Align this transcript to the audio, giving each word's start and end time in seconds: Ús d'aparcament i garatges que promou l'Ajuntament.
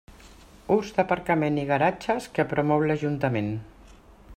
Ús 0.75 0.87
d'aparcament 0.95 1.61
i 1.65 1.67
garatges 1.73 2.31
que 2.39 2.47
promou 2.55 2.87
l'Ajuntament. 2.89 3.57